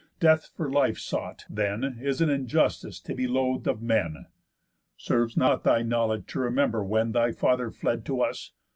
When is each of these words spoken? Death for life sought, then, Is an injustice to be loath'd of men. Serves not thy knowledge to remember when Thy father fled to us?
Death 0.19 0.49
for 0.55 0.67
life 0.67 0.97
sought, 0.97 1.45
then, 1.47 1.99
Is 2.01 2.21
an 2.21 2.29
injustice 2.31 2.99
to 3.01 3.13
be 3.13 3.27
loath'd 3.27 3.67
of 3.67 3.83
men. 3.83 4.25
Serves 4.97 5.37
not 5.37 5.63
thy 5.63 5.83
knowledge 5.83 6.25
to 6.31 6.39
remember 6.39 6.83
when 6.83 7.11
Thy 7.11 7.31
father 7.31 7.69
fled 7.69 8.03
to 8.05 8.21
us? 8.21 8.51